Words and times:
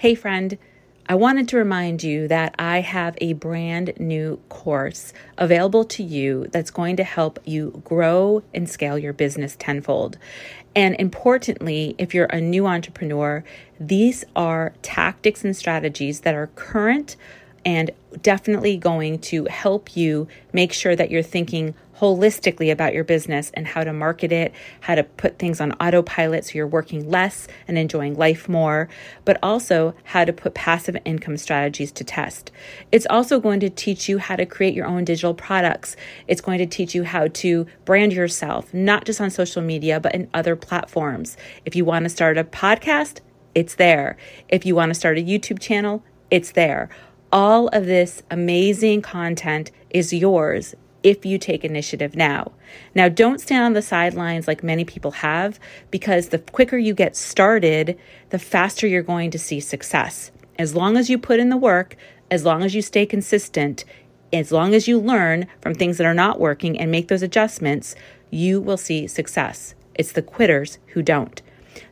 Hey, 0.00 0.14
friend, 0.14 0.56
I 1.08 1.16
wanted 1.16 1.48
to 1.48 1.56
remind 1.56 2.04
you 2.04 2.28
that 2.28 2.54
I 2.56 2.82
have 2.82 3.18
a 3.20 3.32
brand 3.32 3.94
new 3.98 4.36
course 4.48 5.12
available 5.36 5.84
to 5.86 6.04
you 6.04 6.46
that's 6.52 6.70
going 6.70 6.94
to 6.98 7.02
help 7.02 7.40
you 7.44 7.82
grow 7.84 8.44
and 8.54 8.70
scale 8.70 8.96
your 8.96 9.12
business 9.12 9.56
tenfold. 9.58 10.16
And 10.76 10.94
importantly, 11.00 11.96
if 11.98 12.14
you're 12.14 12.26
a 12.26 12.40
new 12.40 12.64
entrepreneur, 12.64 13.42
these 13.80 14.24
are 14.36 14.72
tactics 14.82 15.44
and 15.44 15.56
strategies 15.56 16.20
that 16.20 16.36
are 16.36 16.46
current 16.54 17.16
and 17.68 17.90
definitely 18.22 18.78
going 18.78 19.18
to 19.18 19.44
help 19.44 19.94
you 19.94 20.26
make 20.54 20.72
sure 20.72 20.96
that 20.96 21.10
you're 21.10 21.22
thinking 21.22 21.74
holistically 21.98 22.72
about 22.72 22.94
your 22.94 23.04
business 23.04 23.50
and 23.52 23.66
how 23.66 23.84
to 23.84 23.92
market 23.92 24.32
it, 24.32 24.54
how 24.80 24.94
to 24.94 25.04
put 25.04 25.38
things 25.38 25.60
on 25.60 25.72
autopilot 25.72 26.46
so 26.46 26.52
you're 26.54 26.66
working 26.66 27.10
less 27.10 27.46
and 27.66 27.76
enjoying 27.76 28.16
life 28.16 28.48
more, 28.48 28.88
but 29.26 29.36
also 29.42 29.94
how 30.04 30.24
to 30.24 30.32
put 30.32 30.54
passive 30.54 30.96
income 31.04 31.36
strategies 31.36 31.92
to 31.92 32.02
test. 32.02 32.50
It's 32.90 33.06
also 33.10 33.38
going 33.38 33.60
to 33.60 33.68
teach 33.68 34.08
you 34.08 34.16
how 34.16 34.36
to 34.36 34.46
create 34.46 34.72
your 34.72 34.86
own 34.86 35.04
digital 35.04 35.34
products. 35.34 35.94
It's 36.26 36.40
going 36.40 36.60
to 36.60 36.66
teach 36.66 36.94
you 36.94 37.04
how 37.04 37.28
to 37.28 37.66
brand 37.84 38.14
yourself, 38.14 38.72
not 38.72 39.04
just 39.04 39.20
on 39.20 39.28
social 39.28 39.60
media, 39.60 40.00
but 40.00 40.14
in 40.14 40.30
other 40.32 40.56
platforms. 40.56 41.36
If 41.66 41.76
you 41.76 41.84
want 41.84 42.04
to 42.04 42.08
start 42.08 42.38
a 42.38 42.44
podcast, 42.44 43.20
it's 43.54 43.74
there. 43.74 44.16
If 44.48 44.64
you 44.64 44.74
want 44.74 44.88
to 44.88 44.94
start 44.94 45.18
a 45.18 45.22
YouTube 45.22 45.58
channel, 45.58 46.02
it's 46.30 46.52
there. 46.52 46.88
All 47.30 47.68
of 47.68 47.84
this 47.84 48.22
amazing 48.30 49.02
content 49.02 49.70
is 49.90 50.14
yours 50.14 50.74
if 51.02 51.26
you 51.26 51.36
take 51.36 51.62
initiative 51.62 52.16
now. 52.16 52.52
Now, 52.94 53.10
don't 53.10 53.40
stand 53.40 53.64
on 53.64 53.72
the 53.74 53.82
sidelines 53.82 54.48
like 54.48 54.62
many 54.62 54.84
people 54.84 55.10
have, 55.10 55.60
because 55.90 56.28
the 56.28 56.38
quicker 56.38 56.78
you 56.78 56.94
get 56.94 57.16
started, 57.16 57.98
the 58.30 58.38
faster 58.38 58.86
you're 58.86 59.02
going 59.02 59.30
to 59.30 59.38
see 59.38 59.60
success. 59.60 60.30
As 60.58 60.74
long 60.74 60.96
as 60.96 61.10
you 61.10 61.18
put 61.18 61.38
in 61.38 61.50
the 61.50 61.56
work, 61.58 61.96
as 62.30 62.46
long 62.46 62.62
as 62.62 62.74
you 62.74 62.80
stay 62.80 63.04
consistent, 63.04 63.84
as 64.32 64.50
long 64.50 64.74
as 64.74 64.88
you 64.88 64.98
learn 64.98 65.46
from 65.60 65.74
things 65.74 65.98
that 65.98 66.06
are 66.06 66.14
not 66.14 66.40
working 66.40 66.78
and 66.78 66.90
make 66.90 67.08
those 67.08 67.22
adjustments, 67.22 67.94
you 68.30 68.58
will 68.58 68.78
see 68.78 69.06
success. 69.06 69.74
It's 69.94 70.12
the 70.12 70.22
quitters 70.22 70.78
who 70.88 71.02
don't. 71.02 71.42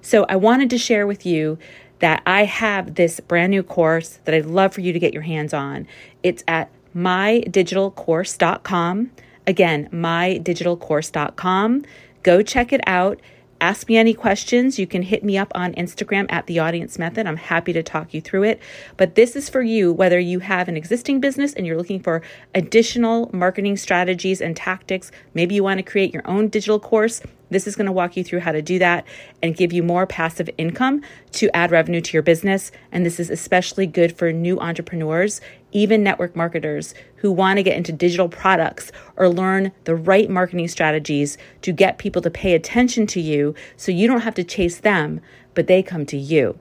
So, 0.01 0.25
I 0.31 0.37
wanted 0.37 0.71
to 0.71 0.79
share 0.79 1.07
with 1.07 1.27
you 1.27 1.59
that 2.01 2.23
I 2.27 2.45
have 2.45 2.97
this 2.97 3.21
brand 3.21 3.51
new 3.51 3.63
course 3.63 4.19
that 4.25 4.35
I'd 4.35 4.47
love 4.47 4.73
for 4.75 4.81
you 4.81 4.93
to 4.93 4.99
get 4.99 5.13
your 5.13 5.23
hands 5.23 5.55
on. 5.55 5.87
It's 6.23 6.43
at 6.47 6.71
mydigitalcourse.com. 6.95 9.11
Again, 9.47 9.89
mydigitalcourse.com. 9.93 11.85
Go 12.23 12.43
check 12.43 12.73
it 12.73 12.81
out. 12.87 13.21
Ask 13.61 13.89
me 13.89 13.97
any 13.97 14.13
questions. 14.13 14.79
You 14.79 14.87
can 14.87 15.03
hit 15.03 15.25
me 15.25 15.39
up 15.39 15.51
on 15.55 15.73
Instagram 15.75 16.27
at 16.29 16.47
the 16.47 16.59
audience 16.59 16.99
method. 16.99 17.27
I'm 17.27 17.37
happy 17.37 17.73
to 17.73 17.83
talk 17.83 18.13
you 18.13 18.21
through 18.21 18.45
it. 18.45 18.61
But 18.99 19.15
this 19.15 19.35
is 19.35 19.49
for 19.49 19.63
you, 19.63 19.93
whether 19.93 20.19
you 20.19 20.41
have 20.41 20.69
an 20.69 20.77
existing 20.77 21.21
business 21.21 21.55
and 21.55 21.67
you're 21.67 21.79
looking 21.79 22.01
for 22.01 22.21
additional 22.55 23.31
marketing 23.33 23.79
strategies 23.79 24.43
and 24.43 24.55
tactics. 24.55 25.11
Maybe 25.33 25.55
you 25.55 25.65
want 25.65 25.79
to 25.79 25.83
create 25.83 26.13
your 26.13 26.29
own 26.29 26.49
digital 26.49 26.79
course. 26.79 27.23
This 27.49 27.67
is 27.67 27.77
going 27.77 27.87
to 27.87 27.93
walk 27.93 28.17
you 28.17 28.25
through 28.25 28.41
how 28.41 28.53
to 28.53 28.63
do 28.63 28.79
that 28.79 29.05
and 29.43 29.57
give 29.57 29.73
you 29.73 29.83
more 29.83 30.07
passive 30.07 30.51
income 30.59 31.03
to 31.33 31.55
add 31.55 31.71
revenue 31.71 32.01
to 32.01 32.13
your 32.13 32.23
business. 32.23 32.73
And 32.91 33.07
this 33.07 33.21
is 33.21 33.31
especially 33.31 33.87
good 33.87 34.17
for 34.17 34.33
new 34.33 34.59
entrepreneurs, 34.59 35.41
even 35.73 36.03
network 36.03 36.35
marketers 36.35 36.95
who 37.17 37.31
want 37.31 37.59
to 37.59 37.63
get 37.63 37.77
into 37.77 37.93
digital 37.93 38.29
products 38.29 38.91
or 39.17 39.29
learn 39.29 39.73
the 39.85 39.95
right 39.95 40.29
marketing 40.29 40.69
strategies 40.69 41.39
to 41.63 41.73
get 41.73 41.99
people 41.99 42.23
to 42.23 42.31
pay 42.31 42.55
attention 42.55 43.07
to 43.09 43.21
you 43.21 43.55
so 43.77 43.93
you 43.93 44.09
don't 44.09 44.23
have 44.23 44.35
to 44.35 44.45
chase 44.45 44.79
them, 44.79 45.21
but 45.55 45.67
they 45.67 45.83
come 45.83 46.05
to 46.07 46.17
you. 46.17 46.59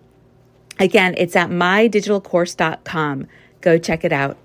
Again, 0.80 1.16
it's 1.18 1.36
at 1.36 1.50
mydigitalcourse.com. 1.50 3.28
Go 3.62 3.78
check 3.78 4.04
it 4.04 4.12
out. 4.12 4.38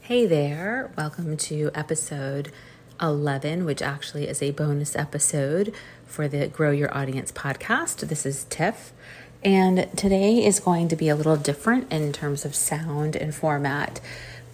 Hey 0.00 0.24
there, 0.24 0.92
welcome 0.96 1.36
to 1.36 1.70
episode 1.74 2.52
11, 3.00 3.64
which 3.64 3.82
actually 3.82 4.28
is 4.28 4.42
a 4.42 4.52
bonus 4.52 4.96
episode 4.96 5.74
for 6.06 6.28
the 6.28 6.48
Grow 6.48 6.70
Your 6.70 6.94
Audience 6.96 7.32
podcast. 7.32 8.08
This 8.08 8.24
is 8.24 8.44
Tiff, 8.50 8.92
and 9.44 9.88
today 9.96 10.44
is 10.44 10.60
going 10.60 10.88
to 10.88 10.96
be 10.96 11.08
a 11.08 11.16
little 11.16 11.36
different 11.36 11.92
in 11.92 12.12
terms 12.12 12.44
of 12.44 12.54
sound 12.54 13.16
and 13.16 13.34
format 13.34 14.00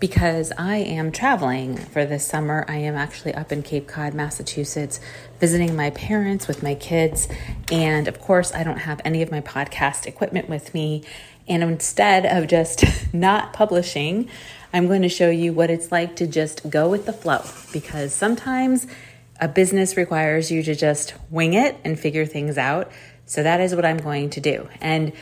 because 0.02 0.50
I 0.58 0.78
am 0.78 1.12
traveling 1.12 1.76
for 1.76 2.04
this 2.04 2.26
summer. 2.26 2.64
I 2.66 2.78
am 2.78 2.96
actually 2.96 3.34
up 3.34 3.52
in 3.52 3.62
Cape 3.62 3.86
Cod, 3.86 4.14
Massachusetts, 4.14 4.98
visiting 5.38 5.76
my 5.76 5.90
parents 5.90 6.48
with 6.48 6.60
my 6.60 6.74
kids. 6.74 7.28
And 7.70 8.08
of 8.08 8.20
course, 8.20 8.52
I 8.52 8.64
don't 8.64 8.78
have 8.78 9.00
any 9.04 9.22
of 9.22 9.30
my 9.30 9.40
podcast 9.40 10.06
equipment 10.06 10.48
with 10.48 10.74
me. 10.74 11.04
And 11.46 11.62
instead 11.62 12.26
of 12.26 12.48
just 12.48 12.84
not 13.14 13.52
publishing, 13.52 14.28
I'm 14.72 14.88
going 14.88 15.02
to 15.02 15.08
show 15.08 15.30
you 15.30 15.52
what 15.52 15.70
it's 15.70 15.92
like 15.92 16.16
to 16.16 16.26
just 16.26 16.68
go 16.68 16.88
with 16.88 17.06
the 17.06 17.12
flow 17.12 17.44
because 17.72 18.12
sometimes 18.12 18.88
a 19.40 19.46
business 19.46 19.96
requires 19.96 20.50
you 20.50 20.64
to 20.64 20.74
just 20.74 21.14
wing 21.30 21.54
it 21.54 21.76
and 21.84 21.96
figure 21.96 22.26
things 22.26 22.58
out. 22.58 22.90
So 23.26 23.44
that 23.44 23.60
is 23.60 23.72
what 23.72 23.84
I'm 23.84 23.98
going 23.98 24.30
to 24.30 24.40
do. 24.40 24.68
And 24.80 25.12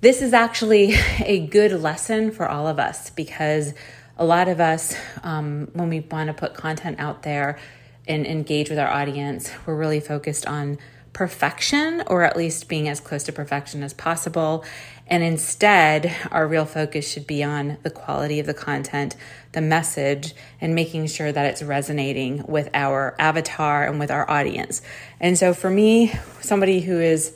this 0.00 0.22
is 0.22 0.32
actually 0.32 0.94
a 1.20 1.46
good 1.46 1.72
lesson 1.72 2.30
for 2.30 2.48
all 2.48 2.66
of 2.66 2.78
us 2.78 3.10
because 3.10 3.74
a 4.16 4.24
lot 4.24 4.48
of 4.48 4.60
us, 4.60 4.96
um, 5.22 5.68
when 5.74 5.88
we 5.88 6.00
want 6.00 6.28
to 6.28 6.34
put 6.34 6.54
content 6.54 6.98
out 6.98 7.22
there 7.22 7.58
and 8.06 8.26
engage 8.26 8.70
with 8.70 8.78
our 8.78 8.88
audience, 8.88 9.50
we're 9.66 9.76
really 9.76 10.00
focused 10.00 10.46
on 10.46 10.78
perfection 11.12 12.02
or 12.06 12.22
at 12.22 12.36
least 12.36 12.68
being 12.68 12.88
as 12.88 13.00
close 13.00 13.24
to 13.24 13.32
perfection 13.32 13.82
as 13.82 13.92
possible. 13.92 14.64
And 15.06 15.22
instead, 15.22 16.14
our 16.30 16.46
real 16.46 16.66
focus 16.66 17.10
should 17.10 17.26
be 17.26 17.42
on 17.42 17.78
the 17.82 17.90
quality 17.90 18.40
of 18.40 18.46
the 18.46 18.54
content, 18.54 19.16
the 19.52 19.60
message, 19.60 20.34
and 20.60 20.74
making 20.74 21.06
sure 21.06 21.32
that 21.32 21.46
it's 21.46 21.62
resonating 21.62 22.44
with 22.46 22.68
our 22.74 23.14
avatar 23.18 23.84
and 23.84 23.98
with 23.98 24.10
our 24.10 24.30
audience. 24.30 24.82
And 25.18 25.38
so, 25.38 25.54
for 25.54 25.70
me, 25.70 26.12
somebody 26.40 26.80
who 26.80 27.00
is 27.00 27.34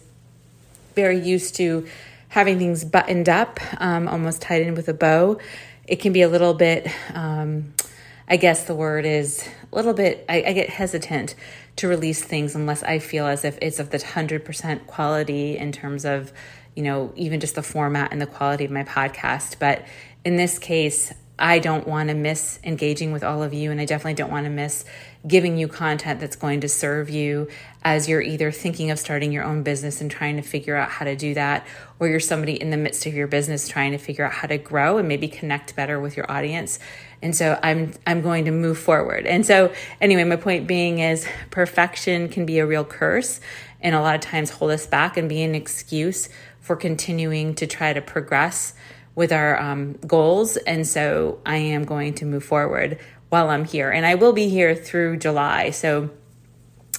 very 0.95 1.19
used 1.19 1.57
to 1.57 1.87
having 2.33 2.59
things 2.59 2.85
buttoned 2.85 3.29
up, 3.29 3.61
um, 3.81 4.09
almost 4.09 4.43
tied 4.43 4.63
in 4.63 4.75
with 4.75 4.89
a 4.89 4.95
bow, 4.95 5.39
it 5.87 5.97
can 5.97 6.13
be 6.13 6.23
a 6.23 6.29
little 6.29 6.55
bit, 6.55 6.89
um, 7.15 7.73
I 8.29 8.37
guess 8.37 8.65
the 8.65 8.75
word 8.75 9.05
is 9.05 9.49
a 9.71 9.77
little 9.77 9.93
bit, 9.93 10.25
I, 10.29 10.43
I 10.47 10.53
get 10.53 10.71
hesitant 10.71 11.35
to 11.77 11.89
release 11.89 12.23
things 12.23 12.55
unless 12.55 12.83
I 12.83 12.99
feel 12.99 13.27
as 13.27 13.45
if 13.45 13.59
it's 13.61 13.79
of 13.79 13.91
the 13.91 13.99
100% 13.99 14.87
quality 14.87 15.57
in 15.57 15.73
terms 15.73 16.05
of 16.05 16.33
you 16.75 16.83
know, 16.83 17.13
even 17.17 17.41
just 17.41 17.55
the 17.55 17.63
format 17.63 18.13
and 18.13 18.21
the 18.21 18.27
quality 18.27 18.65
of 18.65 18.71
my 18.71 18.85
podcast. 18.85 19.59
But 19.59 19.85
in 20.25 20.37
this 20.37 20.59
case, 20.59 21.13
I 21.43 21.59
don't 21.59 21.89
want 21.89 22.09
to 22.09 22.15
miss 22.15 22.61
engaging 22.63 23.11
with 23.11 23.25
all 23.25 23.43
of 23.43 23.53
you, 23.53 23.73
and 23.73 23.81
I 23.81 23.85
definitely 23.85 24.15
don't 24.15 24.31
want 24.31 24.45
to 24.45 24.51
miss 24.51 24.85
giving 25.27 25.57
you 25.57 25.67
content 25.67 26.21
that's 26.21 26.37
going 26.37 26.61
to 26.61 26.69
serve 26.69 27.11
you 27.11 27.49
as 27.83 28.09
you're 28.09 28.23
either 28.23 28.53
thinking 28.53 28.93
of 28.93 28.99
starting 29.01 29.33
your 29.33 29.43
own 29.43 29.65
business 29.65 30.01
and 30.01 30.09
trying 30.09 30.37
to 30.37 30.43
figure 30.43 30.77
out 30.77 30.89
how 30.89 31.05
to 31.05 31.17
do 31.17 31.35
that, 31.35 31.67
or 31.99 32.07
you're 32.07 32.21
somebody 32.21 32.53
in 32.53 32.71
the 32.71 32.77
midst 32.77 33.07
of 33.07 33.15
your 33.15 33.27
business 33.27 33.67
trying 33.67 33.91
to 33.91 33.99
figure 33.99 34.25
out 34.25 34.33
how 34.33 34.47
to 34.47 34.57
grow 34.57 34.99
and 34.99 35.09
maybe 35.09 35.27
connect 35.27 35.75
better 35.75 35.99
with 35.99 36.17
your 36.17 36.31
audience. 36.31 36.79
And 37.21 37.35
so 37.35 37.59
I'm 37.61 37.93
I'm 38.07 38.23
going 38.23 38.45
to 38.45 38.53
move 38.53 38.79
forward. 38.79 39.27
And 39.27 39.45
so 39.45 39.73
anyway, 40.01 40.23
my 40.23 40.37
point 40.37 40.69
being 40.69 41.01
is 41.01 41.27
perfection 41.51 42.29
can 42.29 42.47
be 42.47 42.61
a 42.61 42.67
real 42.67 42.85
curse 42.85 43.41
and 43.81 43.97
a 43.97 44.01
lot 44.01 44.15
of 44.15 44.21
times 44.21 44.51
hold 44.51 44.71
us 44.71 44.87
back 44.87 45.17
and 45.17 45.29
be 45.29 45.43
an 45.43 45.57
excuse 45.57 46.29
for 46.61 46.77
continuing 46.77 47.57
to 47.57 47.67
try 47.67 47.93
to 47.93 48.01
progress 48.01 48.75
with 49.15 49.33
our 49.33 49.61
um, 49.61 49.95
goals. 50.07 50.57
And 50.57 50.87
so 50.87 51.41
I 51.45 51.57
am 51.57 51.85
going 51.85 52.15
to 52.15 52.25
move 52.25 52.45
forward 52.45 52.99
while 53.29 53.51
I'm 53.51 53.65
here. 53.65 53.91
And 53.91 54.05
I 54.07 54.15
will 54.17 54.33
be 54.33 54.49
here 54.49 54.75
through 54.75 55.19
July. 55.19 55.71
So 55.71 56.11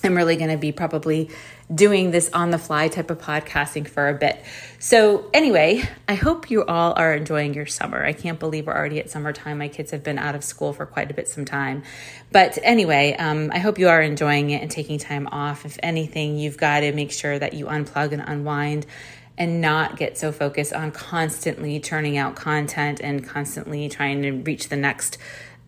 I'm 0.03 0.15
really 0.15 0.35
going 0.35 0.49
to 0.49 0.57
be 0.57 0.71
probably 0.71 1.29
doing 1.73 2.11
this 2.11 2.29
on 2.33 2.51
the 2.51 2.57
fly 2.57 2.89
type 2.89 3.09
of 3.09 3.19
podcasting 3.19 3.87
for 3.87 4.09
a 4.09 4.13
bit. 4.13 4.43
So, 4.79 5.29
anyway, 5.33 5.81
I 6.07 6.15
hope 6.15 6.51
you 6.51 6.65
all 6.65 6.93
are 6.97 7.13
enjoying 7.13 7.53
your 7.53 7.65
summer. 7.65 8.03
I 8.03 8.11
can't 8.11 8.37
believe 8.39 8.67
we're 8.67 8.75
already 8.75 8.99
at 8.99 9.09
summertime. 9.09 9.59
My 9.59 9.69
kids 9.69 9.91
have 9.91 10.03
been 10.03 10.19
out 10.19 10.35
of 10.35 10.43
school 10.43 10.73
for 10.73 10.85
quite 10.85 11.09
a 11.09 11.13
bit 11.13 11.29
some 11.29 11.45
time. 11.45 11.83
But 12.31 12.59
anyway, 12.61 13.15
um, 13.17 13.49
I 13.53 13.59
hope 13.59 13.79
you 13.79 13.87
are 13.87 14.01
enjoying 14.01 14.49
it 14.49 14.61
and 14.61 14.69
taking 14.69 14.99
time 14.99 15.27
off. 15.27 15.65
If 15.65 15.79
anything, 15.81 16.37
you've 16.37 16.57
got 16.57 16.81
to 16.81 16.91
make 16.91 17.11
sure 17.11 17.39
that 17.39 17.53
you 17.53 17.67
unplug 17.67 18.11
and 18.11 18.21
unwind 18.21 18.85
and 19.37 19.61
not 19.61 19.97
get 19.97 20.17
so 20.17 20.31
focused 20.31 20.73
on 20.73 20.91
constantly 20.91 21.79
churning 21.79 22.17
out 22.17 22.35
content 22.35 22.99
and 23.01 23.27
constantly 23.27 23.89
trying 23.89 24.21
to 24.21 24.31
reach 24.31 24.69
the 24.69 24.75
next 24.75 25.17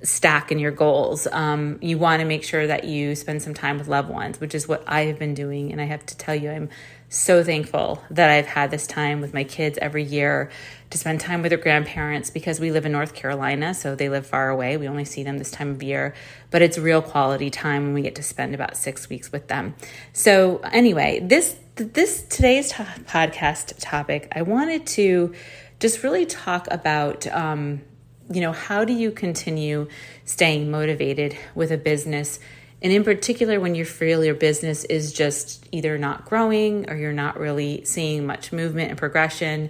stack 0.03 0.51
in 0.51 0.59
your 0.59 0.71
goals. 0.71 1.27
Um, 1.31 1.79
you 1.81 1.97
want 1.97 2.19
to 2.19 2.25
make 2.25 2.43
sure 2.43 2.67
that 2.67 2.83
you 2.83 3.15
spend 3.15 3.41
some 3.41 3.53
time 3.53 3.77
with 3.77 3.87
loved 3.87 4.09
ones, 4.09 4.39
which 4.39 4.53
is 4.53 4.67
what 4.67 4.83
I 4.87 5.05
have 5.05 5.17
been 5.17 5.33
doing. 5.33 5.71
And 5.71 5.81
I 5.81 5.85
have 5.85 6.05
to 6.07 6.17
tell 6.17 6.35
you, 6.35 6.51
I'm 6.51 6.69
so 7.09 7.43
thankful 7.43 8.03
that 8.11 8.29
I've 8.29 8.45
had 8.45 8.71
this 8.71 8.87
time 8.87 9.21
with 9.21 9.33
my 9.33 9.43
kids 9.43 9.79
every 9.81 10.03
year 10.03 10.51
to 10.89 10.97
spend 10.97 11.21
time 11.21 11.41
with 11.41 11.49
their 11.49 11.59
grandparents 11.59 12.29
because 12.29 12.59
we 12.59 12.71
live 12.71 12.85
in 12.85 12.91
North 12.91 13.13
Carolina, 13.13 13.73
so 13.73 13.95
they 13.95 14.09
live 14.09 14.27
far 14.27 14.49
away. 14.49 14.77
We 14.77 14.87
only 14.87 15.05
see 15.05 15.23
them 15.23 15.37
this 15.37 15.51
time 15.51 15.71
of 15.71 15.81
year, 15.81 16.13
but 16.51 16.61
it's 16.61 16.77
real 16.77 17.01
quality 17.01 17.49
time 17.49 17.85
when 17.85 17.93
we 17.93 18.01
get 18.01 18.15
to 18.15 18.23
spend 18.23 18.53
about 18.53 18.77
six 18.77 19.09
weeks 19.09 19.31
with 19.31 19.47
them. 19.47 19.75
So, 20.13 20.57
anyway, 20.71 21.21
this 21.23 21.55
this 21.75 22.23
today's 22.23 22.69
to- 22.69 22.87
podcast 23.05 23.75
topic, 23.79 24.29
I 24.31 24.43
wanted 24.43 24.87
to 24.87 25.33
just 25.79 26.03
really 26.03 26.25
talk 26.25 26.67
about, 26.71 27.27
um, 27.27 27.81
you 28.31 28.41
know, 28.41 28.53
how 28.53 28.85
do 28.85 28.93
you 28.93 29.11
continue 29.11 29.87
staying 30.23 30.71
motivated 30.71 31.37
with 31.53 31.71
a 31.71 31.77
business? 31.77 32.39
And 32.81 32.93
in 32.93 33.03
particular, 33.03 33.59
when 33.59 33.75
you 33.75 33.83
feel 33.83 34.23
your 34.23 34.35
business 34.35 34.85
is 34.85 35.11
just 35.11 35.67
either 35.71 35.97
not 35.97 36.25
growing 36.25 36.89
or 36.89 36.95
you're 36.95 37.13
not 37.13 37.37
really 37.37 37.83
seeing 37.83 38.25
much 38.25 38.53
movement 38.53 38.89
and 38.89 38.97
progression, 38.97 39.69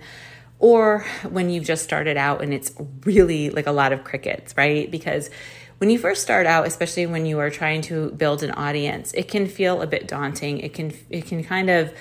or 0.60 1.06
when 1.28 1.50
you've 1.50 1.66
just 1.66 1.84
started 1.84 2.18
out 2.18 2.42
and 2.42 2.54
it's 2.54 2.72
really 3.04 3.50
like 3.50 3.68
a 3.68 3.72
lot 3.72 3.94
of 3.94 4.04
crickets, 4.04 4.54
right? 4.56 4.90
Because 4.90 5.30
when 5.77 5.89
you 5.89 6.00
first 6.00 6.22
start 6.22 6.45
out, 6.45 6.66
especially 6.66 7.06
when 7.06 7.25
you 7.25 7.39
are 7.39 7.50
trying 7.50 7.81
to 7.83 8.12
build 8.12 8.44
an 8.44 8.51
audience, 8.51 9.13
it 9.13 9.27
can 9.27 9.48
feel 9.48 9.81
a 9.81 9.88
bit 9.88 10.07
daunting. 10.07 10.60
It 10.60 10.74
can 10.74 10.94
it 11.10 11.25
can 11.25 11.44
kind 11.44 11.69
of 11.69 11.94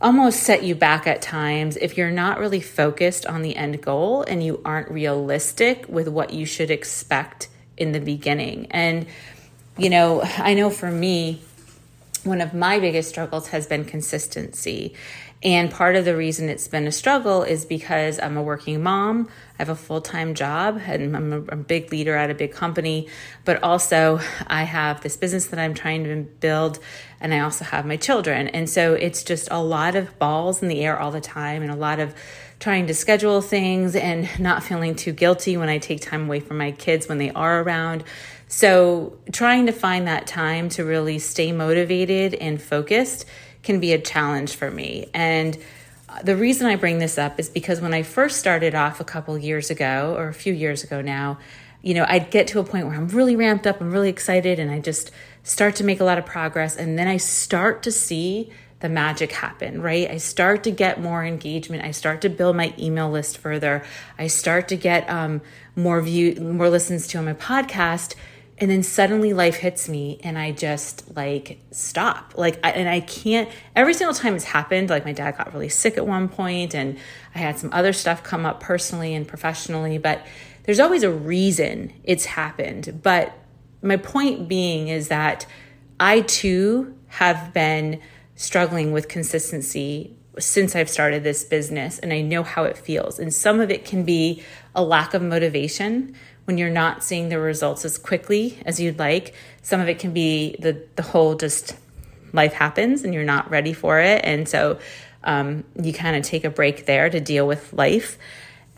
almost 0.00 0.42
set 0.42 0.62
you 0.62 0.74
back 0.74 1.06
at 1.06 1.22
times 1.22 1.76
if 1.78 1.96
you're 1.96 2.10
not 2.10 2.38
really 2.38 2.60
focused 2.60 3.24
on 3.24 3.40
the 3.40 3.56
end 3.56 3.80
goal 3.80 4.22
and 4.22 4.44
you 4.44 4.60
aren't 4.64 4.90
realistic 4.90 5.88
with 5.88 6.06
what 6.06 6.34
you 6.34 6.44
should 6.44 6.70
expect 6.70 7.48
in 7.78 7.92
the 7.92 8.00
beginning. 8.00 8.66
And 8.70 9.06
you 9.78 9.90
know, 9.90 10.22
I 10.22 10.54
know 10.54 10.70
for 10.70 10.90
me, 10.90 11.40
one 12.24 12.40
of 12.40 12.52
my 12.52 12.78
biggest 12.80 13.08
struggles 13.08 13.48
has 13.48 13.66
been 13.66 13.84
consistency. 13.84 14.94
And 15.42 15.70
part 15.70 15.96
of 15.96 16.06
the 16.06 16.16
reason 16.16 16.48
it's 16.48 16.66
been 16.66 16.86
a 16.86 16.92
struggle 16.92 17.42
is 17.42 17.66
because 17.66 18.18
I'm 18.18 18.38
a 18.38 18.42
working 18.42 18.82
mom. 18.82 19.28
I 19.58 19.62
have 19.62 19.68
a 19.68 19.76
full 19.76 20.00
time 20.00 20.34
job 20.34 20.80
and 20.84 21.14
I'm 21.14 21.32
a, 21.32 21.40
a, 21.52 21.56
big 21.56 21.92
leader 21.92 22.16
at 22.16 22.30
a 22.30 22.34
big 22.34 22.52
company. 22.52 23.08
But 23.44 23.62
also, 23.62 24.18
I 24.46 24.62
have 24.62 25.02
this 25.02 25.16
business 25.16 25.46
that 25.48 25.60
I'm 25.60 25.74
trying 25.74 26.04
to 26.04 26.22
build, 26.40 26.78
and 27.20 27.34
I 27.34 27.40
also 27.40 27.64
have 27.64 27.84
my 27.84 27.96
children. 27.96 28.48
And 28.48 28.68
so 28.68 28.94
it's 28.94 29.22
just 29.22 29.48
a 29.50 29.62
lot 29.62 29.94
of 29.94 30.18
balls 30.18 30.62
in 30.62 30.68
the 30.68 30.80
air 30.80 30.98
all 30.98 31.10
the 31.10 31.20
time 31.20 31.62
and 31.62 31.70
a 31.70 31.76
lot 31.76 32.00
of 32.00 32.14
trying 32.58 32.86
to 32.86 32.94
schedule 32.94 33.42
things 33.42 33.94
and 33.94 34.28
not 34.40 34.62
feeling 34.62 34.94
too 34.94 35.12
guilty 35.12 35.58
when 35.58 35.68
I 35.68 35.76
take 35.76 36.00
time 36.00 36.24
away 36.24 36.40
from 36.40 36.56
my 36.56 36.72
kids 36.72 37.08
when 37.08 37.18
they 37.18 37.30
are 37.30 37.62
around. 37.62 38.04
So, 38.48 39.18
trying 39.32 39.66
to 39.66 39.72
find 39.72 40.06
that 40.06 40.26
time 40.26 40.70
to 40.70 40.84
really 40.84 41.18
stay 41.18 41.52
motivated 41.52 42.34
and 42.34 42.62
focused 42.62 43.26
can 43.66 43.80
be 43.80 43.92
a 43.92 43.98
challenge 43.98 44.54
for 44.54 44.70
me. 44.70 45.10
And 45.12 45.58
the 46.22 46.36
reason 46.36 46.66
I 46.66 46.76
bring 46.76 46.98
this 46.98 47.18
up 47.18 47.38
is 47.38 47.50
because 47.50 47.80
when 47.80 47.92
I 47.92 48.02
first 48.02 48.38
started 48.38 48.74
off 48.74 49.00
a 49.00 49.04
couple 49.04 49.36
years 49.36 49.70
ago, 49.70 50.14
or 50.16 50.28
a 50.28 50.34
few 50.34 50.54
years 50.54 50.84
ago 50.84 51.02
now, 51.02 51.38
you 51.82 51.92
know, 51.94 52.06
I'd 52.08 52.30
get 52.30 52.46
to 52.48 52.60
a 52.60 52.64
point 52.64 52.86
where 52.86 52.96
I'm 52.96 53.08
really 53.08 53.36
ramped 53.36 53.66
up, 53.66 53.80
I'm 53.80 53.92
really 53.92 54.08
excited, 54.08 54.58
and 54.58 54.70
I 54.70 54.80
just 54.80 55.10
start 55.42 55.76
to 55.76 55.84
make 55.84 56.00
a 56.00 56.04
lot 56.04 56.16
of 56.16 56.24
progress. 56.24 56.76
And 56.76 56.98
then 56.98 57.06
I 57.06 57.18
start 57.18 57.82
to 57.82 57.92
see 57.92 58.50
the 58.80 58.88
magic 58.88 59.32
happen, 59.32 59.82
right? 59.82 60.10
I 60.10 60.18
start 60.18 60.62
to 60.64 60.70
get 60.70 61.00
more 61.00 61.24
engagement. 61.24 61.84
I 61.84 61.90
start 61.90 62.20
to 62.22 62.28
build 62.28 62.56
my 62.56 62.74
email 62.78 63.10
list 63.10 63.38
further. 63.38 63.84
I 64.18 64.26
start 64.26 64.68
to 64.68 64.76
get 64.76 65.08
um, 65.10 65.40
more 65.74 66.00
view, 66.00 66.34
more 66.36 66.68
listens 66.68 67.06
to 67.08 67.18
on 67.18 67.24
my 67.24 67.34
podcast 67.34 68.14
and 68.58 68.70
then 68.70 68.82
suddenly 68.82 69.32
life 69.32 69.56
hits 69.56 69.88
me 69.88 70.18
and 70.22 70.38
i 70.38 70.50
just 70.50 71.14
like 71.16 71.58
stop 71.70 72.34
like 72.36 72.58
I, 72.64 72.70
and 72.70 72.88
i 72.88 73.00
can't 73.00 73.48
every 73.74 73.94
single 73.94 74.14
time 74.14 74.34
it's 74.34 74.44
happened 74.44 74.90
like 74.90 75.04
my 75.04 75.12
dad 75.12 75.36
got 75.36 75.52
really 75.52 75.68
sick 75.68 75.96
at 75.96 76.06
one 76.06 76.28
point 76.28 76.74
and 76.74 76.98
i 77.34 77.38
had 77.38 77.58
some 77.58 77.70
other 77.72 77.92
stuff 77.92 78.22
come 78.22 78.46
up 78.46 78.60
personally 78.60 79.14
and 79.14 79.26
professionally 79.26 79.98
but 79.98 80.26
there's 80.64 80.80
always 80.80 81.02
a 81.02 81.10
reason 81.10 81.92
it's 82.04 82.24
happened 82.24 83.00
but 83.02 83.32
my 83.82 83.96
point 83.96 84.48
being 84.48 84.88
is 84.88 85.08
that 85.08 85.46
i 86.00 86.20
too 86.22 86.94
have 87.08 87.52
been 87.52 88.00
struggling 88.34 88.92
with 88.92 89.08
consistency 89.08 90.16
since 90.38 90.76
I've 90.76 90.90
started 90.90 91.24
this 91.24 91.44
business 91.44 91.98
and 91.98 92.12
I 92.12 92.20
know 92.20 92.42
how 92.42 92.64
it 92.64 92.76
feels. 92.76 93.18
And 93.18 93.32
some 93.32 93.60
of 93.60 93.70
it 93.70 93.84
can 93.84 94.04
be 94.04 94.42
a 94.74 94.82
lack 94.82 95.14
of 95.14 95.22
motivation, 95.22 96.14
when 96.46 96.58
you're 96.58 96.70
not 96.70 97.04
seeing 97.04 97.28
the 97.28 97.38
results 97.38 97.84
as 97.84 97.98
quickly 97.98 98.58
as 98.64 98.80
you'd 98.80 98.98
like. 98.98 99.34
Some 99.62 99.80
of 99.80 99.88
it 99.88 99.98
can 99.98 100.12
be 100.12 100.56
the 100.58 100.82
the 100.96 101.02
whole 101.02 101.34
just 101.34 101.76
life 102.32 102.54
happens 102.54 103.02
and 103.02 103.12
you're 103.12 103.24
not 103.24 103.50
ready 103.50 103.72
for 103.72 104.00
it, 104.00 104.24
and 104.24 104.48
so 104.48 104.78
um, 105.24 105.64
you 105.80 105.92
kind 105.92 106.16
of 106.16 106.22
take 106.22 106.44
a 106.44 106.50
break 106.50 106.86
there 106.86 107.10
to 107.10 107.20
deal 107.20 107.46
with 107.46 107.72
life. 107.72 108.16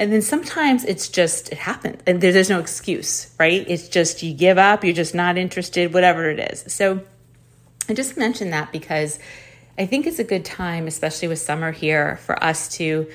And 0.01 0.13
then 0.13 0.23
sometimes 0.23 0.85
it's 0.85 1.09
just 1.09 1.51
it 1.51 1.59
happens, 1.59 2.03
and 2.07 2.21
there, 2.21 2.33
there's 2.33 2.51
no 2.51 2.61
excuse, 2.61 3.33
right? 3.39 3.65
It's 3.69 3.89
just 3.89 4.23
you 4.23 4.33
give 4.33 4.59
up, 4.59 4.85
you're 4.85 4.95
just 4.95 5.15
not 5.15 5.37
interested, 5.37 5.93
whatever 5.93 6.31
it 6.31 6.53
is. 6.53 6.73
So 6.73 7.03
I 7.89 7.95
just 7.95 8.17
mentioned 8.17 8.53
that 8.53 8.73
because 8.73 9.19
I 9.77 9.87
think 9.87 10.07
it's 10.07 10.19
a 10.19 10.25
good 10.25 10.45
time, 10.45 10.87
especially 10.87 11.29
with 11.29 11.39
summer 11.39 11.73
here, 11.73 12.17
for 12.19 12.43
us 12.43 12.69
to 12.77 13.09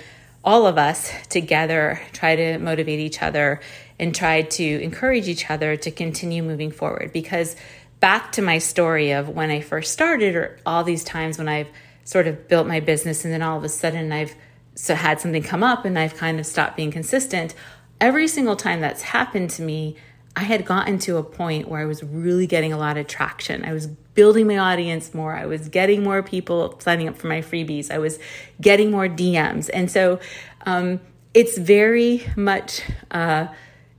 all 0.43 0.67
of 0.67 0.77
us 0.77 1.11
together 1.29 2.01
try 2.11 2.35
to 2.35 2.57
motivate 2.57 2.99
each 2.99 3.21
other 3.21 3.61
and 3.99 4.13
try 4.13 4.41
to 4.41 4.81
encourage 4.81 5.27
each 5.27 5.49
other 5.49 5.75
to 5.77 5.91
continue 5.91 6.43
moving 6.43 6.71
forward. 6.71 7.11
Because 7.13 7.55
back 7.99 8.33
to 8.33 8.41
my 8.41 8.57
story 8.57 9.11
of 9.11 9.29
when 9.29 9.49
I 9.49 9.61
first 9.61 9.93
started, 9.93 10.35
or 10.35 10.59
all 10.65 10.83
these 10.83 11.03
times 11.03 11.37
when 11.37 11.47
I've 11.47 11.69
sort 12.03 12.27
of 12.27 12.47
built 12.47 12.67
my 12.67 12.79
business 12.79 13.23
and 13.23 13.33
then 13.33 13.41
all 13.41 13.57
of 13.57 13.63
a 13.63 13.69
sudden 13.69 14.11
I've 14.11 14.35
so 14.75 14.95
had 14.95 15.21
something 15.21 15.43
come 15.43 15.63
up 15.63 15.85
and 15.85 15.97
I've 15.97 16.15
kind 16.15 16.39
of 16.39 16.45
stopped 16.45 16.75
being 16.75 16.91
consistent. 16.91 17.53
Every 18.01 18.27
single 18.27 18.55
time 18.55 18.81
that's 18.81 19.01
happened 19.01 19.51
to 19.51 19.61
me, 19.61 19.95
I 20.35 20.43
had 20.43 20.65
gotten 20.65 20.97
to 20.99 21.17
a 21.17 21.23
point 21.23 21.67
where 21.67 21.79
I 21.79 21.85
was 21.85 22.03
really 22.03 22.47
getting 22.47 22.73
a 22.73 22.77
lot 22.77 22.97
of 22.97 23.07
traction. 23.07 23.63
I 23.63 23.71
was 23.71 23.87
building 23.87 24.47
my 24.47 24.57
audience 24.57 25.13
more. 25.13 25.35
I 25.35 25.45
was 25.45 25.69
getting 25.69 26.03
more 26.03 26.23
people 26.23 26.79
signing 26.79 27.07
up 27.07 27.17
for 27.17 27.27
my 27.27 27.41
freebies. 27.41 27.91
I 27.91 27.99
was 27.99 28.19
getting 28.59 28.89
more 28.89 29.07
DMs. 29.07 29.69
And 29.73 29.91
so 29.91 30.19
um, 30.65 30.99
it's 31.33 31.57
very 31.57 32.25
much. 32.35 32.81
Uh, 33.11 33.47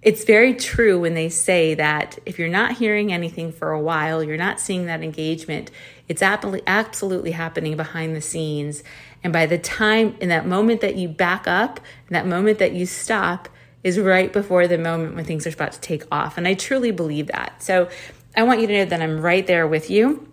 it's 0.05 0.25
very 0.25 0.55
true 0.55 1.01
when 1.01 1.15
they 1.15 1.31
say 1.31 1.75
that 1.75 2.19
if 2.27 2.39
you're 2.39 2.49
not 2.49 2.73
hearing 2.73 3.13
anything 3.13 3.51
for 3.51 3.73
a 3.73 3.81
while, 3.81 4.23
you're 4.23 4.37
not 4.37 4.61
seeing 4.61 4.85
that 4.87 5.03
engagement, 5.03 5.71
it's 6.09 6.23
absolutely 6.23 7.31
happening 7.31 7.77
behind 7.77 8.15
the 8.15 8.21
scenes. 8.21 8.85
And 9.23 9.33
by 9.33 9.47
the 9.47 9.57
time, 9.57 10.15
in 10.21 10.29
that 10.29 10.47
moment 10.47 10.83
that 10.83 10.97
you 10.97 11.09
back 11.09 11.49
up, 11.49 11.81
that 12.11 12.27
moment 12.27 12.59
that 12.59 12.75
you 12.75 12.85
stop, 12.85 13.49
is 13.83 13.99
right 13.99 14.33
before 14.33 14.67
the 14.67 14.79
moment 14.79 15.15
when 15.15 15.25
things 15.25 15.47
are 15.47 15.51
about 15.51 15.73
to 15.73 15.81
take 15.81 16.05
off. 16.13 16.39
And 16.39 16.47
I 16.47 16.55
truly 16.55 16.91
believe 16.91 17.29
that. 17.29 17.63
So 17.63 17.89
I 18.37 18.43
want 18.43 18.61
you 18.61 18.67
to 18.67 18.73
know 18.73 18.85
that 18.85 19.01
I'm 19.01 19.21
right 19.21 19.47
there 19.47 19.67
with 19.67 19.91
you. 19.91 20.29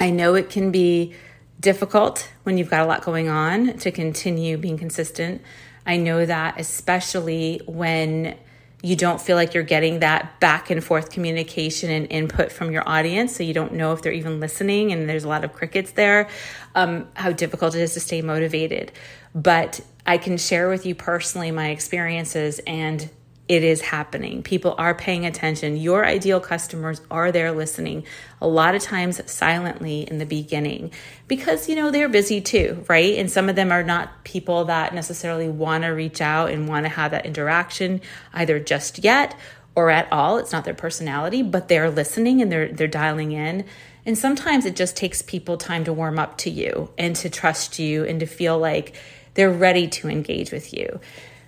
I 0.00 0.10
know 0.10 0.34
it 0.34 0.50
can 0.50 0.70
be 0.70 1.14
difficult 1.60 2.30
when 2.42 2.58
you've 2.58 2.70
got 2.70 2.80
a 2.80 2.86
lot 2.86 3.02
going 3.02 3.28
on 3.28 3.78
to 3.78 3.90
continue 3.90 4.56
being 4.56 4.76
consistent. 4.76 5.42
I 5.86 5.96
know 5.96 6.24
that 6.26 6.58
especially 6.58 7.60
when 7.66 8.36
you 8.82 8.96
don't 8.96 9.20
feel 9.20 9.36
like 9.36 9.54
you're 9.54 9.62
getting 9.62 10.00
that 10.00 10.40
back 10.40 10.68
and 10.68 10.82
forth 10.82 11.10
communication 11.10 11.88
and 11.88 12.06
input 12.10 12.50
from 12.50 12.72
your 12.72 12.86
audience. 12.88 13.34
So 13.34 13.44
you 13.44 13.54
don't 13.54 13.74
know 13.74 13.92
if 13.92 14.02
they're 14.02 14.12
even 14.12 14.40
listening 14.40 14.92
and 14.92 15.08
there's 15.08 15.24
a 15.24 15.28
lot 15.28 15.44
of 15.44 15.52
crickets 15.52 15.92
there, 15.92 16.28
um, 16.74 17.06
how 17.14 17.30
difficult 17.30 17.76
it 17.76 17.80
is 17.80 17.94
to 17.94 18.00
stay 18.00 18.22
motivated. 18.22 18.90
But 19.34 19.80
I 20.04 20.18
can 20.18 20.36
share 20.36 20.68
with 20.68 20.84
you 20.84 20.96
personally 20.96 21.52
my 21.52 21.68
experiences 21.68 22.60
and 22.66 23.08
it 23.52 23.62
is 23.62 23.82
happening. 23.82 24.42
People 24.42 24.74
are 24.78 24.94
paying 24.94 25.26
attention. 25.26 25.76
Your 25.76 26.06
ideal 26.06 26.40
customers 26.40 27.02
are 27.10 27.30
there 27.30 27.52
listening, 27.52 28.06
a 28.40 28.48
lot 28.48 28.74
of 28.74 28.80
times 28.80 29.20
silently 29.30 30.08
in 30.08 30.16
the 30.16 30.24
beginning 30.24 30.90
because, 31.28 31.68
you 31.68 31.76
know, 31.76 31.90
they're 31.90 32.08
busy 32.08 32.40
too, 32.40 32.82
right? 32.88 33.18
And 33.18 33.30
some 33.30 33.50
of 33.50 33.54
them 33.54 33.70
are 33.70 33.82
not 33.82 34.24
people 34.24 34.64
that 34.64 34.94
necessarily 34.94 35.50
want 35.50 35.84
to 35.84 35.88
reach 35.88 36.22
out 36.22 36.50
and 36.50 36.66
want 36.66 36.86
to 36.86 36.88
have 36.88 37.10
that 37.10 37.26
interaction 37.26 38.00
either 38.32 38.58
just 38.58 39.04
yet 39.04 39.38
or 39.74 39.90
at 39.90 40.10
all. 40.10 40.38
It's 40.38 40.52
not 40.52 40.64
their 40.64 40.72
personality, 40.72 41.42
but 41.42 41.68
they're 41.68 41.90
listening 41.90 42.40
and 42.40 42.50
they're 42.50 42.72
they're 42.72 42.88
dialing 42.88 43.32
in. 43.32 43.66
And 44.06 44.16
sometimes 44.16 44.64
it 44.64 44.76
just 44.76 44.96
takes 44.96 45.20
people 45.20 45.58
time 45.58 45.84
to 45.84 45.92
warm 45.92 46.18
up 46.18 46.38
to 46.38 46.50
you 46.50 46.88
and 46.96 47.14
to 47.16 47.28
trust 47.28 47.78
you 47.78 48.04
and 48.04 48.18
to 48.20 48.26
feel 48.26 48.58
like 48.58 48.96
they're 49.34 49.52
ready 49.52 49.88
to 49.88 50.08
engage 50.08 50.52
with 50.52 50.72
you. 50.72 51.00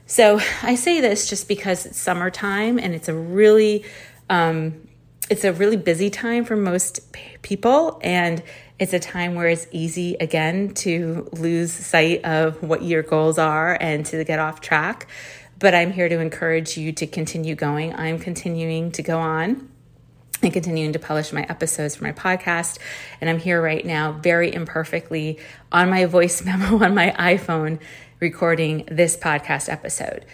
So 0.07 0.41
I 0.63 0.75
say 0.75 1.01
this 1.01 1.29
just 1.29 1.49
because 1.49 1.87
it's 1.87 1.99
summertime 1.99 2.79
and 2.79 2.95
it's 2.95 3.09
a 3.09 3.15
really 3.15 3.85
um, 4.31 4.89
it's 5.31 5.45
a 5.45 5.53
really 5.53 5.77
busy 5.77 6.11
time 6.11 6.45
for 6.45 6.57
most 6.57 7.01
people 7.43 7.99
and 8.03 8.43
it's 8.79 8.93
a 8.93 8.99
time 8.99 9.35
where 9.35 9.49
it's 9.49 9.67
easy 9.71 10.17
again 10.21 10.75
to 10.75 11.29
lose 11.33 11.73
sight 11.73 12.25
of 12.25 12.63
what 12.63 12.83
your 12.83 13.03
goals 13.03 13.39
are 13.39 13.79
and 13.81 14.05
to 14.07 14.25
get 14.25 14.39
off 14.39 14.61
track. 14.61 15.07
But 15.59 15.75
I'm 15.75 15.93
here 15.93 16.09
to 16.09 16.19
encourage 16.19 16.77
you 16.77 16.93
to 16.93 17.07
continue 17.07 17.55
going. 17.55 17.95
I'm 17.95 18.19
continuing 18.19 18.91
to 18.93 19.03
go 19.03 19.19
on 19.19 19.71
and 20.43 20.53
continuing 20.53 20.93
to 20.93 20.99
publish 20.99 21.33
my 21.33 21.47
episodes 21.49 21.97
for 21.97 22.05
my 22.05 22.13
podcast. 22.13 22.79
And 23.21 23.31
I'm 23.31 23.39
here 23.39 23.63
right 23.63 23.85
now, 23.85 24.13
very 24.13 24.53
imperfectly, 24.53 25.39
on 25.71 25.89
my 25.89 26.07
voice 26.07 26.45
memo 26.45 26.85
on 26.85 26.95
my 26.95 27.15
iPhone 27.19 27.79
recording 28.25 28.89
this 28.91 29.19
podcast 29.19 29.71
episode. 29.71 30.25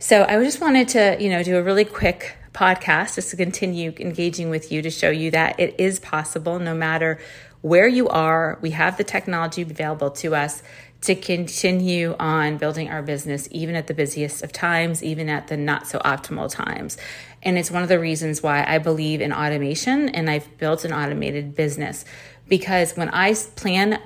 So 0.00 0.24
I 0.28 0.42
just 0.42 0.60
wanted 0.60 0.88
to, 0.88 1.16
you 1.20 1.30
know, 1.30 1.44
do 1.44 1.56
a 1.56 1.62
really 1.62 1.84
quick 1.84 2.36
podcast 2.52 3.14
just 3.14 3.30
to 3.30 3.36
continue 3.36 3.94
engaging 4.00 4.50
with 4.50 4.72
you 4.72 4.82
to 4.82 4.90
show 4.90 5.10
you 5.10 5.30
that 5.30 5.60
it 5.60 5.76
is 5.78 6.00
possible 6.00 6.58
no 6.58 6.74
matter 6.74 7.20
where 7.60 7.86
you 7.86 8.08
are. 8.08 8.58
We 8.62 8.72
have 8.72 8.96
the 8.96 9.04
technology 9.04 9.62
available 9.62 10.10
to 10.22 10.34
us 10.34 10.64
to 11.02 11.14
continue 11.14 12.16
on 12.18 12.56
building 12.56 12.88
our 12.88 13.00
business, 13.00 13.48
even 13.52 13.76
at 13.76 13.86
the 13.86 13.94
busiest 13.94 14.42
of 14.42 14.50
times, 14.50 15.04
even 15.04 15.28
at 15.28 15.46
the 15.46 15.56
not 15.56 15.86
so 15.86 16.00
optimal 16.00 16.50
times. 16.50 16.96
And 17.44 17.56
it's 17.56 17.70
one 17.70 17.84
of 17.84 17.88
the 17.88 18.00
reasons 18.00 18.42
why 18.42 18.64
I 18.66 18.78
believe 18.78 19.20
in 19.20 19.32
automation 19.32 20.08
and 20.08 20.28
I've 20.28 20.58
built 20.58 20.84
an 20.84 20.92
automated 20.92 21.54
business 21.54 22.04
because 22.48 22.96
when 22.96 23.08
I 23.10 23.34
plan 23.54 24.00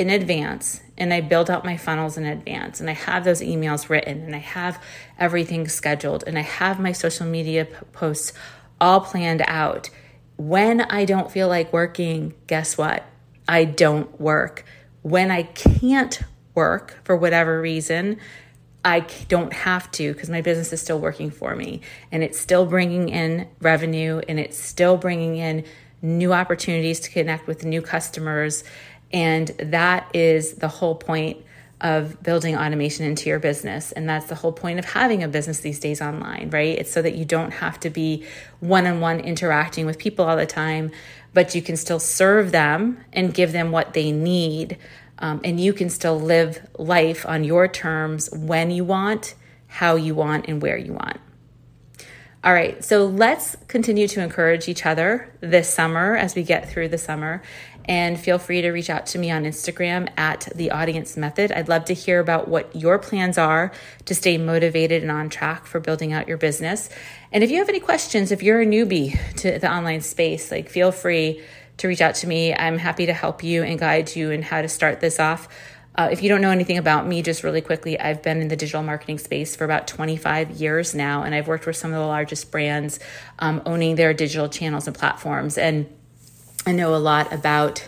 in 0.00 0.08
advance 0.08 0.80
and 0.96 1.12
I 1.12 1.20
build 1.20 1.50
out 1.50 1.62
my 1.62 1.76
funnels 1.76 2.16
in 2.16 2.24
advance 2.24 2.80
and 2.80 2.88
I 2.88 2.94
have 2.94 3.22
those 3.22 3.42
emails 3.42 3.90
written 3.90 4.22
and 4.22 4.34
I 4.34 4.38
have 4.38 4.82
everything 5.18 5.68
scheduled 5.68 6.24
and 6.26 6.38
I 6.38 6.40
have 6.40 6.80
my 6.80 6.92
social 6.92 7.26
media 7.26 7.66
posts 7.92 8.32
all 8.80 9.02
planned 9.02 9.42
out. 9.46 9.90
When 10.38 10.80
I 10.80 11.04
don't 11.04 11.30
feel 11.30 11.48
like 11.48 11.70
working, 11.70 12.32
guess 12.46 12.78
what? 12.78 13.04
I 13.46 13.64
don't 13.64 14.18
work. 14.18 14.64
When 15.02 15.30
I 15.30 15.42
can't 15.42 16.18
work 16.54 16.98
for 17.04 17.14
whatever 17.14 17.60
reason, 17.60 18.16
I 18.82 19.00
don't 19.28 19.52
have 19.52 19.90
to 19.92 20.14
because 20.14 20.30
my 20.30 20.40
business 20.40 20.72
is 20.72 20.80
still 20.80 20.98
working 20.98 21.30
for 21.30 21.54
me 21.54 21.82
and 22.10 22.22
it's 22.22 22.40
still 22.40 22.64
bringing 22.64 23.10
in 23.10 23.48
revenue 23.60 24.22
and 24.26 24.40
it's 24.40 24.58
still 24.58 24.96
bringing 24.96 25.36
in 25.36 25.66
new 26.02 26.32
opportunities 26.32 27.00
to 27.00 27.10
connect 27.10 27.46
with 27.46 27.64
new 27.64 27.82
customers. 27.82 28.64
And 29.12 29.48
that 29.58 30.10
is 30.14 30.54
the 30.54 30.68
whole 30.68 30.94
point 30.94 31.44
of 31.80 32.22
building 32.22 32.56
automation 32.56 33.06
into 33.06 33.28
your 33.28 33.38
business. 33.38 33.90
And 33.92 34.08
that's 34.08 34.26
the 34.26 34.34
whole 34.34 34.52
point 34.52 34.78
of 34.78 34.84
having 34.84 35.22
a 35.22 35.28
business 35.28 35.60
these 35.60 35.80
days 35.80 36.02
online, 36.02 36.50
right? 36.50 36.78
It's 36.78 36.92
so 36.92 37.00
that 37.00 37.14
you 37.14 37.24
don't 37.24 37.52
have 37.52 37.80
to 37.80 37.90
be 37.90 38.26
one 38.60 38.86
on 38.86 39.00
one 39.00 39.20
interacting 39.20 39.86
with 39.86 39.98
people 39.98 40.26
all 40.26 40.36
the 40.36 40.46
time, 40.46 40.90
but 41.32 41.54
you 41.54 41.62
can 41.62 41.76
still 41.76 42.00
serve 42.00 42.52
them 42.52 43.02
and 43.12 43.32
give 43.32 43.52
them 43.52 43.72
what 43.72 43.94
they 43.94 44.12
need. 44.12 44.76
Um, 45.18 45.40
and 45.42 45.58
you 45.58 45.72
can 45.72 45.88
still 45.90 46.20
live 46.20 46.66
life 46.78 47.24
on 47.26 47.44
your 47.44 47.66
terms 47.66 48.28
when 48.32 48.70
you 48.70 48.84
want, 48.84 49.34
how 49.66 49.96
you 49.96 50.14
want, 50.14 50.48
and 50.48 50.60
where 50.60 50.76
you 50.76 50.92
want. 50.92 51.18
All 52.42 52.54
right, 52.54 52.82
so 52.82 53.04
let's 53.04 53.54
continue 53.68 54.08
to 54.08 54.22
encourage 54.22 54.66
each 54.66 54.86
other 54.86 55.30
this 55.40 55.68
summer 55.68 56.16
as 56.16 56.34
we 56.34 56.42
get 56.42 56.70
through 56.70 56.88
the 56.88 56.96
summer. 56.96 57.42
And 57.86 58.18
feel 58.18 58.38
free 58.38 58.62
to 58.62 58.70
reach 58.70 58.90
out 58.90 59.06
to 59.06 59.18
me 59.18 59.30
on 59.30 59.44
Instagram 59.44 60.08
at 60.16 60.48
the 60.54 60.70
audience 60.70 61.16
method. 61.16 61.50
I'd 61.52 61.68
love 61.68 61.84
to 61.86 61.94
hear 61.94 62.20
about 62.20 62.48
what 62.48 62.74
your 62.76 62.98
plans 62.98 63.38
are 63.38 63.72
to 64.04 64.14
stay 64.14 64.38
motivated 64.38 65.02
and 65.02 65.10
on 65.10 65.28
track 65.28 65.66
for 65.66 65.80
building 65.80 66.12
out 66.12 66.28
your 66.28 66.36
business. 66.36 66.88
And 67.32 67.42
if 67.42 67.50
you 67.50 67.58
have 67.58 67.68
any 67.68 67.80
questions, 67.80 68.32
if 68.32 68.42
you're 68.42 68.60
a 68.60 68.66
newbie 68.66 69.18
to 69.36 69.58
the 69.58 69.72
online 69.72 70.02
space, 70.02 70.50
like 70.50 70.68
feel 70.68 70.92
free 70.92 71.42
to 71.78 71.88
reach 71.88 72.00
out 72.00 72.14
to 72.16 72.26
me. 72.26 72.54
I'm 72.54 72.78
happy 72.78 73.06
to 73.06 73.12
help 73.12 73.42
you 73.42 73.62
and 73.62 73.78
guide 73.78 74.14
you 74.14 74.30
in 74.30 74.42
how 74.42 74.62
to 74.62 74.68
start 74.68 75.00
this 75.00 75.18
off. 75.18 75.48
Uh, 75.96 76.08
if 76.12 76.22
you 76.22 76.28
don't 76.28 76.40
know 76.40 76.50
anything 76.50 76.78
about 76.78 77.06
me, 77.06 77.20
just 77.20 77.42
really 77.42 77.60
quickly, 77.60 77.98
I've 77.98 78.22
been 78.22 78.40
in 78.40 78.48
the 78.48 78.56
digital 78.56 78.82
marketing 78.82 79.18
space 79.18 79.56
for 79.56 79.64
about 79.64 79.88
25 79.88 80.52
years 80.52 80.94
now, 80.94 81.24
and 81.24 81.34
I've 81.34 81.48
worked 81.48 81.66
with 81.66 81.76
some 81.76 81.92
of 81.92 81.98
the 81.98 82.06
largest 82.06 82.50
brands 82.50 83.00
um, 83.38 83.60
owning 83.66 83.96
their 83.96 84.14
digital 84.14 84.48
channels 84.48 84.86
and 84.86 84.96
platforms. 84.96 85.58
And 85.58 85.92
I 86.66 86.72
know 86.72 86.94
a 86.94 86.98
lot 86.98 87.32
about 87.32 87.86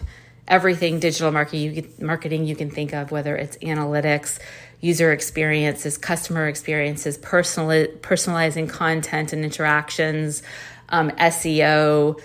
everything 0.49 0.99
digital 0.99 1.31
marketing 1.31 2.45
you, 2.47 2.55
can, 2.57 2.71
think 2.71 2.93
of, 2.93 3.11
whether 3.11 3.37
it's 3.37 3.57
analytics, 3.59 4.39
user 4.81 5.13
experiences, 5.13 5.97
customer 5.97 6.49
experiences, 6.49 7.17
personal, 7.19 7.87
personalizing 7.99 8.69
content 8.69 9.33
and 9.33 9.45
interactions, 9.45 10.43
um, 10.89 11.11
SEO 11.13 12.21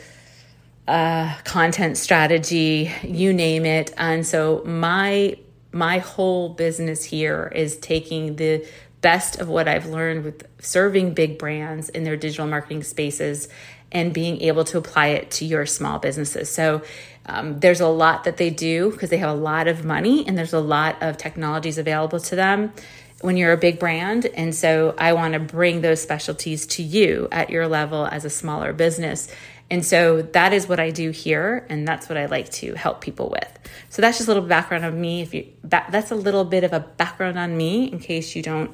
uh, 0.88 1.36
content 1.44 1.98
strategy, 1.98 2.92
you 3.04 3.34
name 3.34 3.66
it. 3.66 3.94
And 3.98 4.26
so 4.26 4.64
my 4.66 5.38
my 5.74 6.00
whole 6.00 6.50
business 6.50 7.04
here 7.04 7.52
is 7.54 7.78
taking 7.78 8.38
the 8.38 8.66
best 9.02 9.40
of 9.40 9.48
what 9.48 9.68
I've 9.68 9.86
learned 9.86 10.24
with 10.24 10.48
serving 10.60 11.14
big 11.14 11.38
brands 11.38 11.90
in 11.90 12.04
their 12.04 12.16
digital 12.16 12.48
marketing 12.48 12.84
spaces 12.84 13.48
and 13.92 14.14
being 14.14 14.42
able 14.42 14.64
to 14.66 14.78
apply 14.78 15.08
it 15.08 15.32
to 15.32 15.46
your 15.46 15.66
small 15.66 16.00
businesses. 16.00 16.50
So 16.52 16.82
um, 17.26 17.60
there's 17.60 17.82
a 17.82 17.88
lot 17.88 18.24
that 18.26 18.38
they 18.38 18.50
do 18.50 18.92
because 18.92 19.10
they 19.10 19.18
have 19.18 19.30
a 19.30 19.40
lot 19.40 19.68
of 19.68 19.86
money 19.86 20.28
and 20.28 20.38
there's 20.38 20.54
a 20.54 20.60
lot 20.60 21.02
of 21.02 21.18
technologies 21.18 21.78
available 21.78 22.20
to 22.20 22.36
them 22.36 22.74
when 23.22 23.36
you're 23.36 23.52
a 23.52 23.58
big 23.58 23.80
brand. 23.80 24.26
And 24.26 24.54
so 24.54 24.94
I 24.98 25.14
want 25.14 25.34
to 25.34 25.40
bring 25.40 25.82
those 25.82 26.02
specialties 26.02 26.66
to 26.68 26.84
you 26.84 27.28
at 27.32 27.50
your 27.50 27.68
level 27.68 28.06
as 28.06 28.26
a 28.26 28.30
smaller 28.30 28.74
business 28.74 29.30
and 29.70 29.86
so 29.86 30.22
that 30.22 30.54
is 30.54 30.68
what 30.68 30.80
I 30.80 30.92
do 30.92 31.12
here, 31.12 31.66
and 31.70 31.88
that's 31.88 32.08
what 32.08 32.18
I 32.18 32.28
like 32.28 32.50
to 32.52 32.74
help 32.76 33.02
people 33.02 33.30
with. 33.30 33.60
So 33.90 34.02
that's 34.02 34.18
just 34.18 34.30
a 34.30 34.34
little 34.34 34.48
background 34.48 34.86
of 34.86 34.94
me. 34.94 35.22
If 35.22 35.34
you 35.34 35.48
that, 35.66 35.92
that's 35.92 36.12
a 36.12 36.16
little 36.16 36.46
bit 36.46 36.64
of 36.64 36.72
a 36.72 36.80
background 36.80 37.38
on 37.38 37.58
me 37.58 37.92
in 37.92 38.00
case 38.00 38.36
you 38.36 38.42
don't 38.42 38.74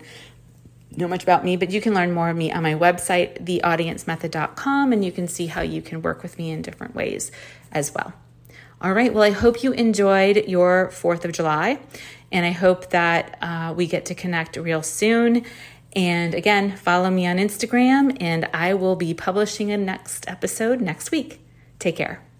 know 0.98 1.08
much 1.08 1.24
about 1.24 1.44
me, 1.44 1.56
but 1.56 1.72
you 1.72 1.82
can 1.82 1.94
learn 1.94 2.12
more 2.12 2.30
of 2.30 2.38
me 2.38 2.52
on 2.52 2.64
my 2.64 2.74
website, 2.74 3.44
theaudienceMethod.com, 3.46 4.94
and 4.94 5.04
you 5.04 5.12
can 5.12 5.28
see 5.28 5.48
how 5.48 5.62
you 5.62 5.82
can 5.82 6.02
work 6.02 6.24
with 6.24 6.38
me 6.38 6.52
in 6.52 6.62
different 6.62 6.96
ways 6.96 7.32
as 7.72 7.94
well. 7.94 8.14
All 8.82 8.94
right, 8.94 9.14
well, 9.14 9.24
I 9.24 9.32
hope 9.32 9.64
you 9.64 9.72
enjoyed 9.72 10.46
your 10.48 10.90
4th 10.90 11.24
of 11.24 11.32
July, 11.32 11.80
and 12.32 12.46
I 12.46 12.52
hope 12.52 12.90
that 12.90 13.38
uh, 13.42 13.74
we 13.76 13.88
get 13.88 14.06
to 14.08 14.16
connect 14.16 14.58
real 14.58 14.84
soon. 14.84 15.46
And 15.96 16.34
again, 16.34 16.76
follow 16.76 17.10
me 17.10 17.26
on 17.28 17.38
Instagram, 17.38 18.18
and 18.20 18.50
I 18.54 18.74
will 18.74 18.96
be 18.96 19.14
publishing 19.14 19.72
a 19.72 19.78
next 19.78 20.28
episode 20.28 20.82
next 20.82 21.12
week. 21.12 21.40
Take 21.80 21.96
care. 21.96 22.33